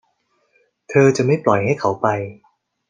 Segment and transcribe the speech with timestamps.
[0.89, 2.07] เธอจะไม่ปล่อยให้เขาไป